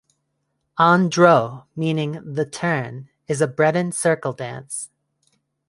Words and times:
An 0.79 1.09
Dro, 1.09 1.67
meaning 1.75 2.13
"the 2.25 2.43
turn", 2.43 3.09
is 3.27 3.39
a 3.39 3.45
Breton 3.45 3.91
circle 3.91 4.33
dance. 4.33 4.89